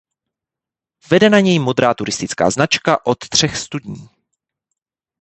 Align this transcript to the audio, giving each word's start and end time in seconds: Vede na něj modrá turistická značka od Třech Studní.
Vede 1.11 1.29
na 1.29 1.39
něj 1.39 1.59
modrá 1.59 1.93
turistická 1.93 2.49
značka 2.49 3.05
od 3.05 3.17
Třech 3.29 3.57
Studní. 3.57 4.09